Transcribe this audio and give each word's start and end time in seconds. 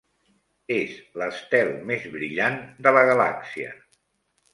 És 0.75 0.95
l'estel 1.21 1.69
més 1.91 2.07
brillant 2.13 2.57
de 2.87 2.95
la 2.97 3.05
galàxia. 3.11 3.69